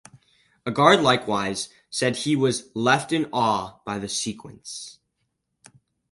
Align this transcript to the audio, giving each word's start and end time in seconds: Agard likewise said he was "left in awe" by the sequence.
Agard 0.65 1.03
likewise 1.03 1.69
said 1.91 2.15
he 2.15 2.35
was 2.35 2.71
"left 2.73 3.11
in 3.13 3.29
awe" 3.31 3.79
by 3.85 3.99
the 3.99 4.09
sequence. 4.09 4.97